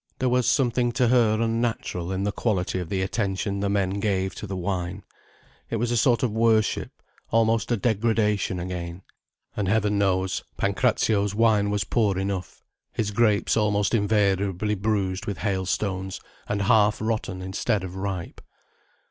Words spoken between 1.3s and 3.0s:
unnatural in the quality of